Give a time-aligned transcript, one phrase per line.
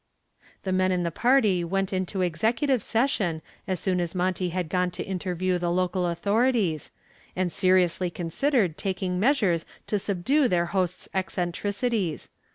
[0.63, 4.89] The men in the party went into executive session as soon as Monty had gone
[4.89, 6.89] to interview the local authorities,
[7.35, 12.29] and seriously considered taking measures to subdue their host's eccentricities.